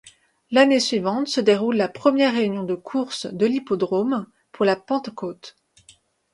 [0.49, 5.55] L'année suivante se déroule la première réunion de course de l'hippodrome, pour la Pentecôte.